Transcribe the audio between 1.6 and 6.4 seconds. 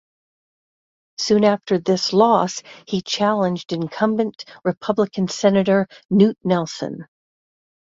this loss he challenged incumbent Republican senator Knute